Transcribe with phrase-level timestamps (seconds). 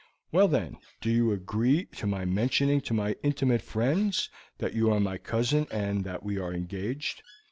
[0.31, 5.19] Well, then, you agree to my mentioning to my intimate friends that you are my
[5.19, 7.21] cousin, and that we are engaged?"